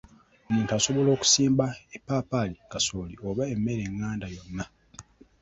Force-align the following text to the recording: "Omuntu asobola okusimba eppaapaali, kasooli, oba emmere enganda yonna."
"Omuntu 0.47 0.71
asobola 0.77 1.09
okusimba 1.15 1.65
eppaapaali, 1.95 2.55
kasooli, 2.71 3.15
oba 3.27 3.43
emmere 3.53 3.81
enganda 3.89 4.27
yonna." 4.35 4.65